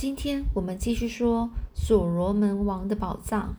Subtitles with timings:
[0.00, 3.54] 今天我们继续说所罗门王的宝藏。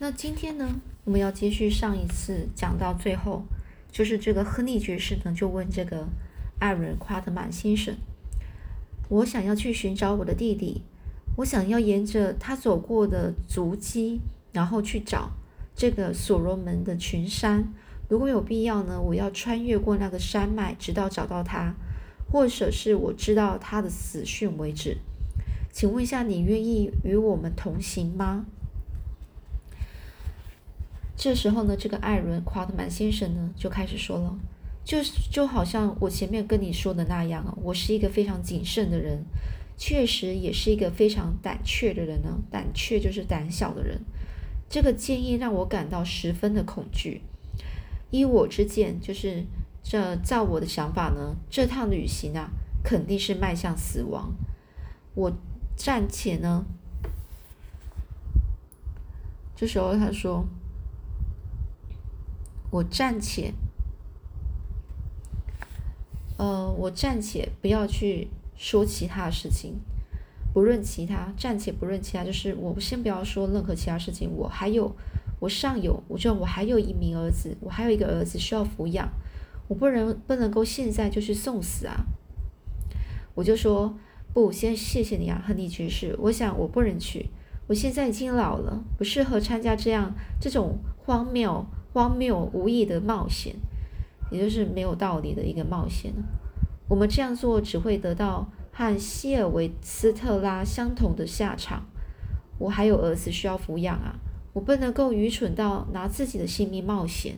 [0.00, 3.44] 那今天呢，我们要继续上一次讲到最后，
[3.92, 6.08] 就是这个亨利爵士呢就问这个
[6.58, 7.94] 艾伦夸特曼先生
[9.08, 10.82] ：“我想要去寻找我的弟弟，
[11.36, 15.30] 我想要沿着他走过的足迹，然后去找
[15.76, 17.72] 这个所罗门的群山。
[18.08, 21.72] 如果有必要呢，我要穿越过那个山脉，直到找到他，
[22.32, 24.98] 或者是我知道他的死讯为止。”
[25.74, 28.46] 请问一下，你愿意与我们同行吗？
[31.16, 34.38] 这时候呢，这个艾伦·夸特曼先生呢就开始说了，
[34.84, 35.02] 就
[35.32, 39.24] 就好像我前面跟你说的那样啊，我是一个非常谨慎的人，
[39.76, 42.38] 确实也是一个非常胆怯的人呢。
[42.52, 44.00] 胆怯就是胆小的人。
[44.70, 47.22] 这个建议让我感到十分的恐惧。
[48.12, 49.44] 依我之见，就是
[49.82, 52.50] 这照我的想法呢，这趟旅行啊，
[52.84, 54.32] 肯定是迈向死亡。
[55.16, 55.32] 我。
[55.76, 56.64] 暂且呢，
[59.54, 60.46] 这时候他说
[62.70, 63.52] ：“我暂且，
[66.38, 69.80] 呃，我暂且不要去说其他的事情，
[70.54, 74.30] 不论其他，暂且不论其他，就是我先不要说任何其他事情。
[74.34, 74.94] 我还有，
[75.40, 79.08] 我上有，我就我还有一名儿子，我还有一个儿子需要抚养，
[79.68, 82.06] 我不能不能够现在就去送死啊！
[83.34, 83.98] 我就说。”
[84.34, 86.16] 不，先谢谢你啊，亨利爵士。
[86.18, 87.30] 我想我不能去，
[87.68, 93.54] 我现在已经老了，不适合参加这样这种荒谬、荒谬无益的冒险，
[94.32, 96.12] 也就是没有道理的一个冒险。
[96.88, 101.86] 我们这样做只会得到和希尔维斯特拉相同的下场。
[102.58, 104.16] 我还有儿子需要抚养啊，
[104.52, 107.36] 我不能够愚蠢到拿自己的性命冒险。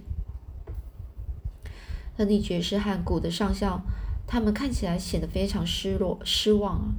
[2.16, 3.82] 亨利爵士和古的上校。
[4.26, 6.94] 他们看起来显得非常失落、失望啊！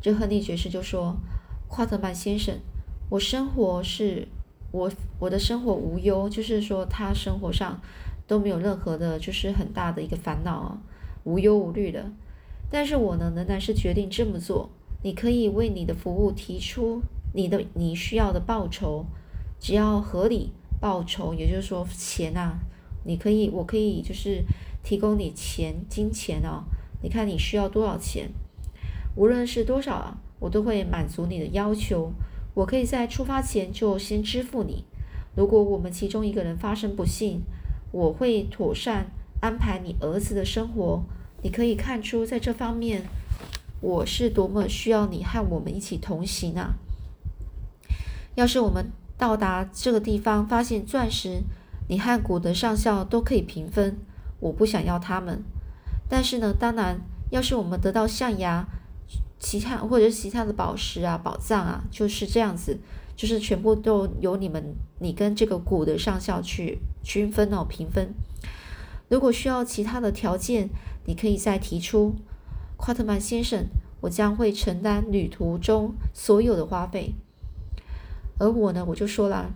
[0.00, 1.16] 这亨利爵士就说
[1.66, 2.54] ：“夸特曼先生，
[3.08, 4.28] 我生活是，
[4.70, 4.88] 我
[5.18, 7.80] 我的生活无忧，就是说他生活上
[8.28, 10.78] 都没有任何的，就是很大的一个烦恼啊，
[11.24, 12.12] 无忧无虑的。
[12.70, 14.70] 但是我呢，仍然是决定这么做。
[15.02, 17.02] 你可以为你的服务提出
[17.34, 19.04] 你的你需要的报酬，
[19.58, 22.60] 只要合理报酬，也就是说钱啊，
[23.04, 24.44] 你可以，我可以就是。”
[24.84, 26.62] 提供你钱，金钱哦，
[27.02, 28.30] 你看你需要多少钱？
[29.16, 32.12] 无论是多少啊，我都会满足你的要求。
[32.54, 34.84] 我可以在出发前就先支付你。
[35.34, 37.42] 如果我们其中一个人发生不幸，
[37.90, 41.02] 我会妥善安排你儿子的生活。
[41.42, 43.02] 你可以看出，在这方面，
[43.80, 46.74] 我是多么需要你和我们一起同行啊！
[48.34, 51.42] 要是我们到达这个地方，发现钻石，
[51.88, 53.96] 你和古德上校都可以平分。
[54.44, 55.42] 我不想要他们，
[56.06, 57.00] 但是呢，当然，
[57.30, 58.68] 要是我们得到象牙、
[59.38, 62.78] 其他或者是其他的宝石啊、宝藏啊，就是这样子，
[63.16, 68.12] 就是全部都由你们，你跟这个古的上校去均分哦，平分。
[69.08, 70.68] 如果需要其他的条件，
[71.06, 72.14] 你可以再提出。
[72.76, 73.64] 夸特曼先生，
[74.02, 77.14] 我将会承担旅途中所有的花费。
[78.38, 79.54] 而我呢，我就说了，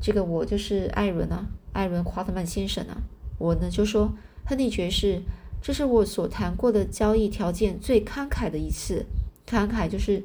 [0.00, 1.44] 这个我就是艾伦啊，
[1.74, 2.96] 艾伦夸特曼先生啊。
[3.42, 4.14] 我呢就说，
[4.44, 5.20] 亨利爵士，
[5.60, 9.04] 这是我所谈过的交易条件最慷慨的一次。
[9.44, 10.22] 慷慨就是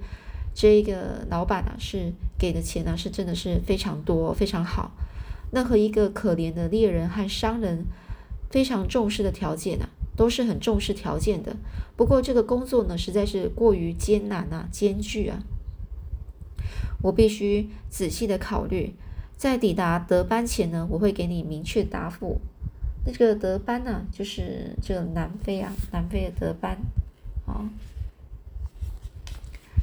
[0.54, 4.92] 这个老板啊，是给的钱呢，是真的是非常多，非常好。
[5.52, 7.86] 任何一个可怜的猎人和商人
[8.52, 11.58] 非常重视的条件呢，都是很重视条件的。
[11.96, 15.42] 不过这个工作呢，实在是过于艰难啊，艰巨啊。
[17.02, 18.94] 我必须仔细的考虑，
[19.36, 22.40] 在抵达德班前呢，我会给你明确答复。
[23.10, 26.78] 那这个德班呢，就是这个南非啊，南非的德班，
[27.46, 27.64] 啊，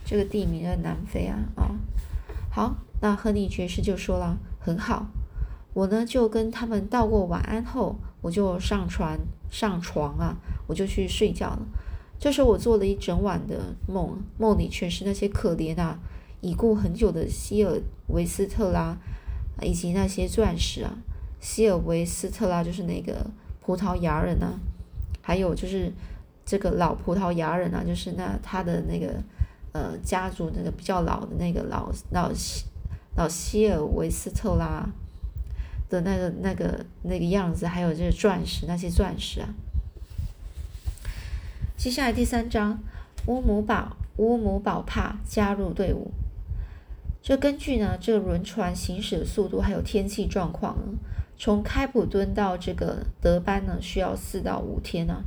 [0.05, 1.71] 这个地名在南非啊，啊，
[2.51, 5.07] 好，那亨利爵士就说了，很好，
[5.73, 9.19] 我呢就跟他们道过晚安后，我就上船
[9.51, 10.37] 上床啊，
[10.67, 11.63] 我就去睡觉了。
[12.19, 15.99] 这时候我做了一整晚的梦，梦里全是那些可怜啊，
[16.43, 18.99] 已故很久的希尔维斯特拉，
[19.63, 20.99] 以及那些钻石啊。
[21.45, 23.27] 希尔维斯特拉就是那个
[23.61, 24.59] 葡萄牙人啊，
[25.21, 25.93] 还有就是
[26.43, 29.13] 这个老葡萄牙人啊，就是那他的那个
[29.73, 32.65] 呃家族那个比较老的那个老老希
[33.15, 34.89] 老希尔维斯特拉
[35.91, 39.49] 的那个那个那个样子，还有这个钻石那些钻石啊。
[41.77, 42.79] 接下来第三章，
[43.27, 46.11] 乌姆堡乌姆堡帕加入队伍。
[47.23, 50.79] 这根据呢这个轮船行驶的速度还有天气状况。
[51.45, 55.23] 从开普敦到这个德班呢，需要四到五天呢。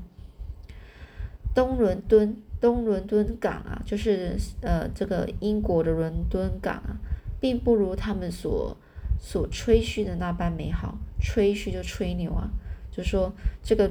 [1.53, 6.97] 东伦敦东伦敦港啊，就是呃这个英国的伦敦港啊，
[7.39, 8.75] 并不如他们所
[9.19, 10.97] 所吹嘘的那般美好。
[11.21, 12.49] 吹嘘就吹牛啊，
[12.89, 13.31] 就说
[13.61, 13.87] 这个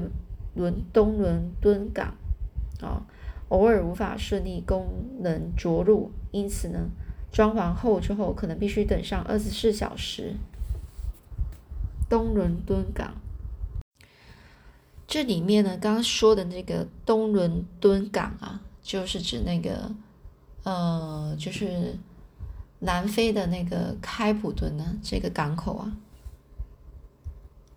[0.57, 2.13] 伦东伦敦港
[2.81, 3.07] 啊，
[3.51, 4.85] 偶尔无法顺利功
[5.21, 6.91] 能着陆，因此呢，
[7.31, 10.35] 装潢后之后可能必须等上二十四小时。
[12.09, 13.15] 东伦敦港。
[15.07, 19.93] 这里面呢，刚刚说的那个东伦敦港啊，就是指那个，
[20.65, 21.97] 呃，就是
[22.81, 25.97] 南非的那个开普敦呢，这个港口啊，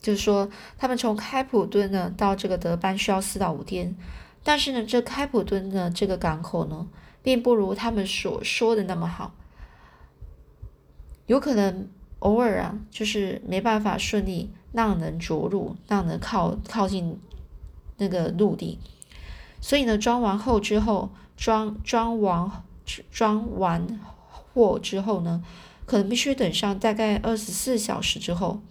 [0.02, 3.96] 就是说他们从开普敦呢到这个德班需要四到五天，
[4.44, 6.88] 但是呢，这开普敦的这个港口呢，
[7.22, 9.36] 并不如他们所说的那么好，
[11.28, 11.88] 有可能
[12.20, 14.52] 偶尔啊，就是没办法顺利。
[14.72, 17.20] 让人着陆，让人靠靠近
[17.98, 18.78] 那个陆地，
[19.60, 22.52] 所以呢，装完后之后，装装完
[23.10, 24.00] 装完
[24.54, 25.44] 货之后呢，
[25.88, 28.62] 可能必须等上大概二十四小时之后，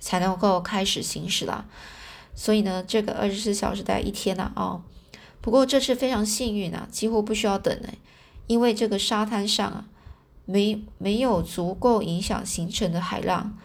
[0.00, 1.66] 才能够开始行驶了。
[2.34, 4.80] 所以呢，这个二十四小时大概一天了啊。
[5.42, 7.88] 不过这次非常幸运啊，几乎不需要等呢，
[8.46, 9.86] 因为这个沙滩上啊，
[10.46, 13.56] 没没有足够影响行程的海浪。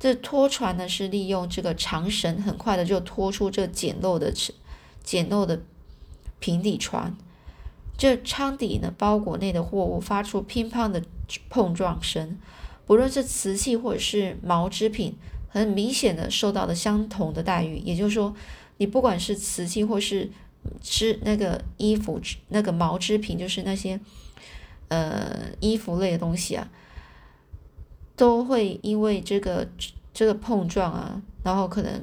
[0.00, 4.34] 这拖船呢是利用这个长绳，很快的就拖出这简陋的、
[5.04, 5.62] 简陋的
[6.40, 7.14] 平底船。
[7.96, 11.00] 这舱底呢包裹内的货物发出乒乓的
[11.48, 12.36] 碰撞声，
[12.84, 15.14] 不论是瓷器或者是毛织品，
[15.48, 17.76] 很明显的受到了相同的待遇。
[17.84, 18.34] 也就是说，
[18.78, 20.28] 你不管是瓷器或是
[20.80, 24.00] 织那个衣服、那个毛织品，就是那些
[24.92, 26.68] 呃衣服类的东西啊。
[28.14, 29.66] 都会因为这个
[30.12, 32.00] 这个碰撞啊，然后可能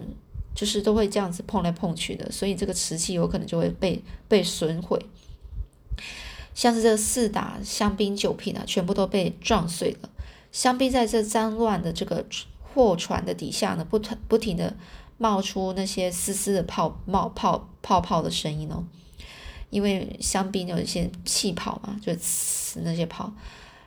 [0.56, 5.00] 就是都会这样子碰来碰去的，所以这个瓷器有可能就会被被损毁。
[6.56, 10.09] 像是这四打香槟酒瓶啊，全部都被撞碎了。
[10.51, 12.25] 香槟在这脏乱的这个
[12.62, 14.75] 货船的底下呢，不停不停的
[15.19, 18.83] 冒出那些丝丝的泡冒泡泡泡的声音哦，
[19.69, 23.31] 因为香槟有一些气泡嘛，就呲那些泡，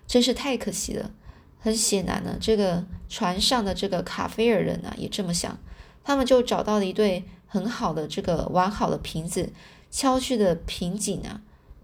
[0.06, 1.10] 真是太可惜了。
[1.58, 5.56] 很显然呢，这个船上的这个卡菲尔人呢也这么想，
[6.02, 9.52] 他们就找到了一对很好的这个完好的瓶子，
[9.90, 11.40] 敲去的瓶颈啊，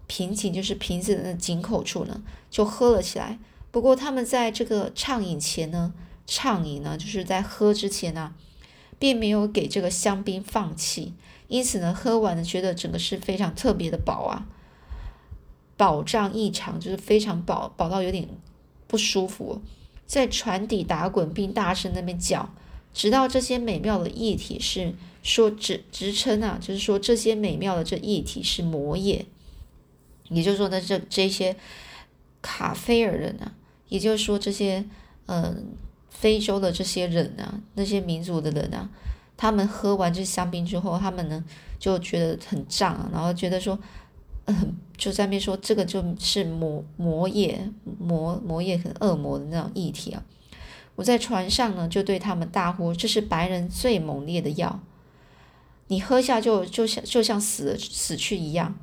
[0.07, 3.39] 瓶颈就是瓶子的井口处呢，就喝了起来。
[3.71, 5.93] 不过他们在这个畅饮前呢，
[6.25, 8.33] 畅饮呢就是在喝之前呢，
[8.99, 11.13] 并没有给这个香槟放弃，
[11.47, 14.45] 因此呢，喝完了觉得整个是非常特别的饱啊，
[15.75, 18.27] 饱胀异常，就是非常饱，饱到有点。
[18.87, 19.61] 不舒服，
[20.07, 22.49] 在船底打滚，并大声那边叫，
[22.91, 29.27] 直到这些美妙的液体是说直直称啊，就是说这些美妙的这液体是魔液，
[30.29, 31.55] 也就是说呢，这这些
[32.41, 33.53] 卡菲尔人啊，
[33.89, 34.83] 也就是说这些
[35.27, 35.67] 嗯
[36.19, 38.89] 非洲的这些人啊，那些民族的人啊，
[39.37, 41.43] 他们喝完这香槟之后，他们呢
[41.79, 43.79] 就觉得很胀，然后觉得说。
[44.97, 47.69] 就在面说这个就是魔魔液，
[47.99, 50.25] 魔魔液很恶魔的那种液体啊！
[50.95, 54.79] 我在船上呢，就对他们大呼：“这是白人最猛烈的药，
[55.87, 58.75] 你喝下就就像就像死死去一样。”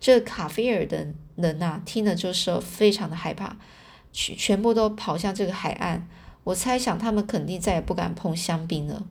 [0.00, 1.06] 这卡菲尔的
[1.36, 3.58] 人呐，听了就说非常的害怕，
[4.14, 6.08] 全全部都跑向这个海岸。
[6.44, 9.06] 我猜想他们肯定再也不敢碰香槟了。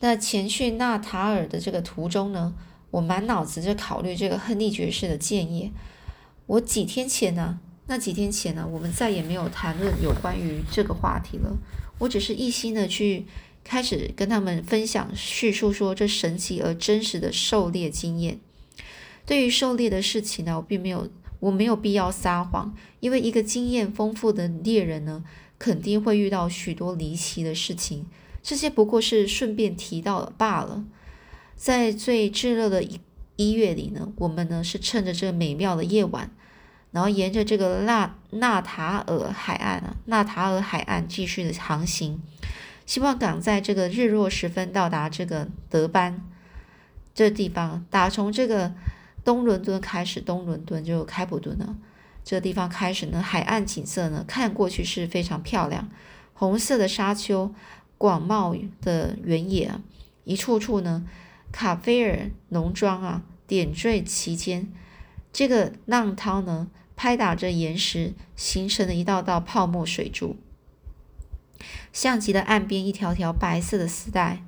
[0.00, 2.54] 那前去纳塔尔的这个途中呢？
[2.90, 5.72] 我满脑子在考虑这个亨利爵士的建议。
[6.46, 11.54] 我几天前呢，那几天前呢，我们再也没有谈论有关于这个话题了。
[11.98, 13.26] 我只是一心的去
[13.62, 18.40] 开始跟他们分享叙述说这神奇而真实的狩猎经验。
[19.26, 21.06] 对于狩猎的事情呢，我并没有，
[21.40, 25.22] 我没有必要撒谎，因为一个经验丰富的猎人呢，
[25.58, 28.06] 肯定会遇到许多离奇的事情。
[28.42, 30.84] 这些不过是顺便提到了罢了。
[31.54, 33.00] 在最炙热的一
[33.36, 36.30] 一月里呢，我们呢是趁着这美妙的夜晚，
[36.92, 42.20] 然后沿着这个纳纳塔尔海岸啊，纳塔尔海岸继续的航行，
[42.86, 46.20] 希望赶在这个日落时分到达这个德班
[47.14, 47.84] 这地方。
[47.90, 48.72] 打从这个
[49.24, 51.76] 东伦敦开始，东伦敦就开普敦呢，
[52.24, 55.88] 这个地方开始呢，海岸景色呢看过去是非常漂亮，
[56.32, 57.52] 红色的沙丘，
[57.96, 59.80] 广袤的原野啊，
[60.24, 61.06] 一处处呢。
[61.50, 64.70] 卡菲尔农庄啊，点缀其间。
[65.32, 70.36] 这个浪涛呢，拍打着岩石，形成了一道道泡沫水柱，
[71.90, 74.44] 像极了岸边一条条白色的丝带。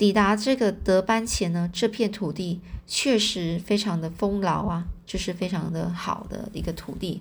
[0.00, 7.20] 抵达这个德班前呢，这片土地确实非常的丰饶啊，这是非常的好的一个土地。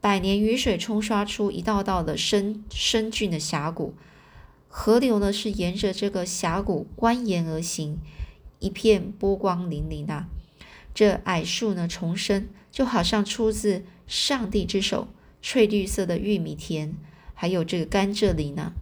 [0.00, 3.94] 百年雨水冲刷出一道道的深深峻的峡谷，
[4.68, 7.98] 河流呢是沿着这个峡谷蜿蜒而行，
[8.60, 10.28] 一片波光粼粼啊。
[10.94, 15.08] 这矮树呢重生，就好像出自上帝之手。
[15.42, 16.94] 翠绿色的玉米田，
[17.34, 18.72] 还有这个甘蔗林呢，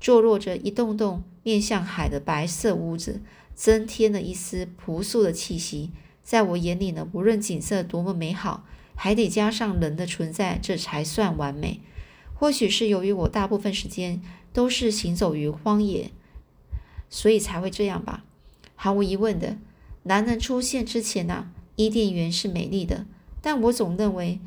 [0.00, 3.20] 坐落着一栋栋面向海的白色屋子，
[3.54, 5.90] 增添了一丝朴素的气息。
[6.22, 8.64] 在我眼里呢，无论景色多么美好，
[8.94, 11.80] 还得加上人的存在，这才算完美。
[12.34, 16.10] 或许是由于我大部分时间都是行走于荒野，
[17.08, 18.24] 所以才会这样吧。
[18.74, 19.58] 毫无疑问的，
[20.04, 23.06] 男人出现之前呢，伊甸园是美丽的，
[23.42, 24.40] 但我总认为。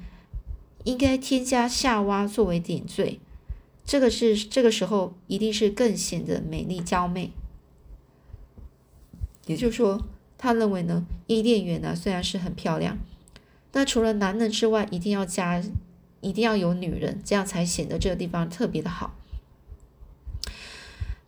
[0.86, 3.22] 应该添加夏娃作为点缀，
[3.86, 7.32] 这个是这个时候一定是更显得美丽娇媚。
[9.46, 10.02] 也就是说，
[10.38, 12.98] 他认为呢，伊甸园呢虽然是很漂亮，
[13.74, 15.62] 那除了男人之外，一定要加，
[16.22, 19.16] 一定要有女人，这样才显得这个地方特别的好。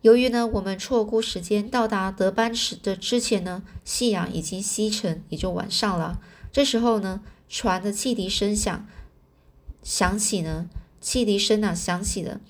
[0.02, 6.22] 由于呢，我们错估时间，到达德班时的之前呢，夕阳已经西沉，也就晚上了。
[6.52, 8.86] 这时候呢，船的汽笛声响。
[9.82, 10.68] 响起呢，
[11.06, 12.40] 汽笛声啊，响起了。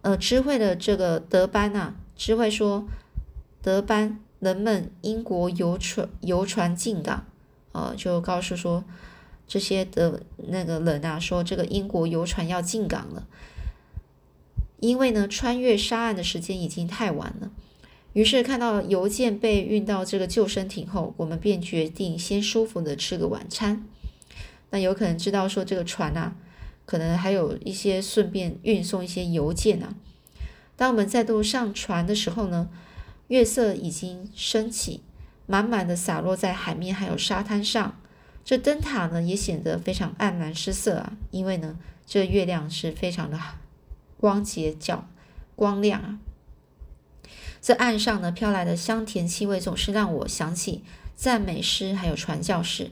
[0.00, 2.88] 呃，知会的这个德班啊，知会说，
[3.60, 7.26] 德班人们英国游船游船进港，
[7.72, 8.82] 呃，就告诉说
[9.46, 13.26] 这些的那个人啊，说这个英国游船要进港了。
[14.80, 17.50] 因为呢，穿越沙岸的时间已经太晚了，
[18.14, 23.86] 于是看到邮件被运到这个救生艇后，我们便决定先舒服的吃个晚餐。
[24.70, 26.34] 那有可能知道说这个船啊。
[26.92, 29.94] 可能还有一些顺便运送一些邮件啊。
[30.76, 32.68] 当我们再度上船的时候呢，
[33.28, 35.00] 月色已经升起，
[35.46, 37.98] 满满的洒落在海面还有沙滩上。
[38.44, 43.40] 这灯塔呢也显得非常黯然失色啊，因为呢这月亮是非常的
[44.18, 45.08] 光洁较
[45.56, 46.18] 光亮啊。
[47.62, 50.84] 这岸上呢飘来的香甜气味总是让我想起
[51.16, 52.90] 赞美诗还有传教士。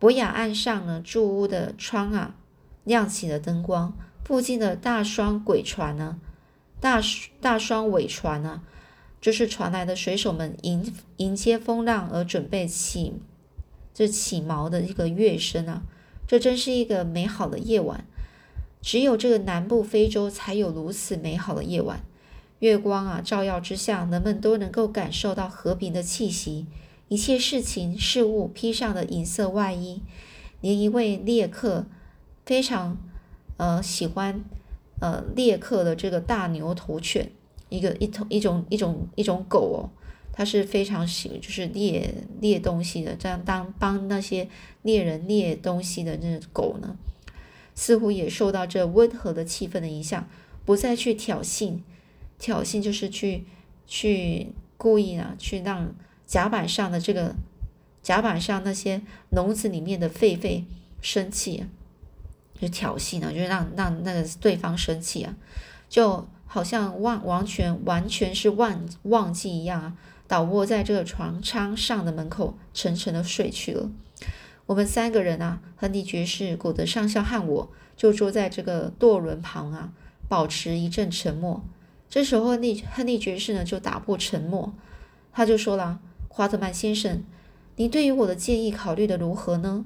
[0.00, 2.34] 博雅岸上呢住屋的窗啊。
[2.84, 3.92] 亮起了灯光，
[4.24, 6.18] 附近的大双鬼船呢，
[6.80, 7.00] 大
[7.40, 8.62] 大双尾船呢，
[9.20, 13.14] 就是传来的水手们迎迎接风浪而准备起
[13.92, 15.82] 这起锚的一个乐声啊，
[16.26, 18.04] 这真是一个美好的夜晚，
[18.82, 22.04] 只有这个南部非洲才有如此美好的夜晚，
[22.58, 26.66] 月光啊照耀之下，人们都能够感受到和平的气息，
[27.08, 30.02] 一切事情事物披上了银色外衣，
[30.60, 31.86] 连一位猎客。
[32.44, 32.96] 非常，
[33.56, 34.44] 呃，喜欢，
[35.00, 37.30] 呃，猎客的这个大牛头犬，
[37.68, 39.90] 一个一头一种一种一种狗哦，
[40.32, 44.48] 它是非常喜就是猎猎东西的，这样当帮那些
[44.82, 46.96] 猎人猎东西的那狗呢，
[47.74, 50.28] 似乎也受到这温和的气氛的影响，
[50.66, 51.78] 不再去挑衅，
[52.38, 53.44] 挑衅就是去
[53.86, 55.94] 去故意啊，去让
[56.26, 57.34] 甲板上的这个
[58.02, 60.64] 甲板上那些笼子里面的狒狒
[61.00, 61.64] 生气。
[62.64, 65.34] 就挑衅呢，就是让让那个对方生气啊，
[65.88, 73.90] 就好像忘完全完全是忘忘记一样啊，倒卧在这个床舱上的门口，沉沉的睡去了。
[74.66, 79.92] 我们三个人啊，亨利爵士、古德上校和我，就坐在这个舵轮旁啊，
[80.28, 81.62] 保持一阵沉默。
[82.08, 84.72] 这时候，亨利亨利爵士呢，就打破沉默，
[85.32, 87.22] 他就说了：“华特曼先生，
[87.76, 89.84] 您对于我的建议考虑的如何呢？”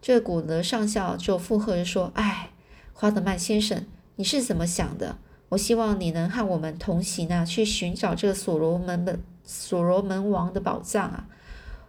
[0.00, 2.50] 这古德上校就附和着说：“哎，
[2.92, 3.84] 华德曼先生，
[4.16, 5.18] 你是怎么想的？
[5.50, 11.28] 我希望你能和我们同行啊，去寻找这个所罗门的所罗门王的宝藏啊，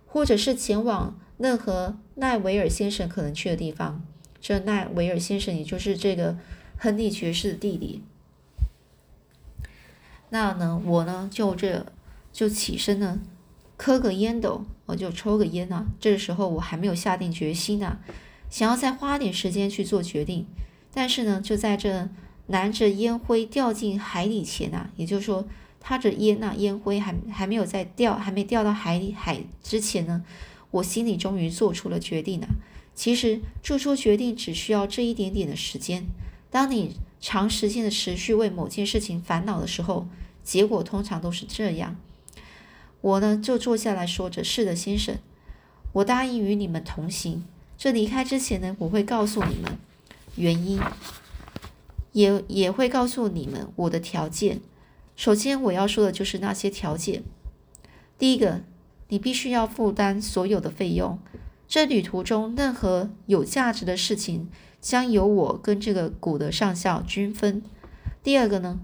[0.08, 4.02] 或者是前往任何奈维尔先生可能去的地方。
[4.42, 6.38] 这奈维尔先生也就是这个
[6.78, 8.04] 亨利爵士的弟弟。
[10.30, 11.86] 那呢，我呢就这
[12.34, 13.20] 就起身呢。”
[13.80, 15.86] 磕个烟斗，我就抽个烟啊。
[16.02, 17.98] 这个时候我还没有下定决心呢，
[18.50, 20.46] 想要再花点时间去做决定。
[20.94, 22.10] 但是呢，就在这
[22.48, 25.48] 拿着烟灰掉进海里前啊，也就是说，
[25.80, 30.26] 他这烟呐，烟灰还还没有在掉，还没掉到海里海之前呢，
[30.72, 32.50] 我心里终于做出了决定啊。
[32.94, 36.04] 其实做出决定只需要这一点点的时间。
[36.52, 40.06] 当你长时间的持续为某件事情烦恼的时候，
[40.44, 41.96] 结果通常都是这样。
[43.02, 45.18] 我呢，就坐下来说着：“是的，先生，
[45.94, 47.46] 我答应与你们同行。
[47.78, 49.78] 这离开之前呢，我会告诉你们
[50.36, 50.80] 原因，
[52.12, 54.60] 也也会告诉你们我的条件。
[55.16, 57.24] 首先，我要说的就是那些条件。
[58.18, 58.62] 第一个，
[59.08, 61.18] 你必须要负担所有的费用。
[61.68, 64.50] 这旅途中任何有价值的事情，
[64.82, 67.62] 将由我跟这个古德上校均分。
[68.22, 68.80] 第二个呢，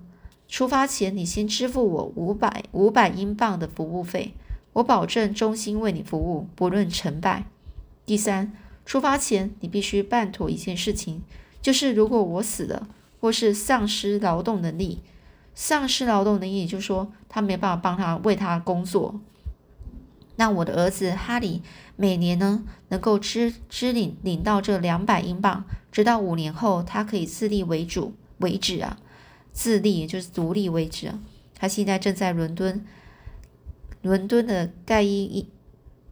[0.48, 4.34] 出发前你先支付我五百五百英镑的服务费，
[4.74, 7.46] 我保证衷心为你服务，不论成败。
[8.06, 8.54] 第三，
[8.86, 11.22] 出发前你必须办妥一件事情，
[11.62, 12.88] 就是如果我死了
[13.20, 15.02] 或是丧失劳动能力。
[15.58, 19.22] 丧失劳动能力，就是说他没办法帮他为他工作。
[20.36, 21.62] 那我的儿子哈里
[21.96, 28.98] 每年呢能够支支领领到这两百英镑，直到五年后他可以自立为主为止啊，
[29.56, 31.20] 自立就是独立位置啊。
[31.58, 32.86] 他现在正在伦敦，
[34.02, 35.50] 伦敦的盖伊医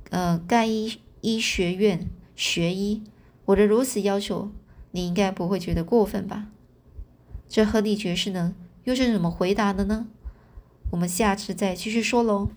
[0.10, 3.04] 呃盖伊医学院学医。
[3.46, 4.50] 我的如此要求，
[4.92, 6.48] 你应该不会觉得过分吧？
[7.50, 8.56] 这亨利爵士呢？
[8.86, 10.08] 又是怎么回答的呢？
[10.92, 12.50] 我们下次再继续说喽。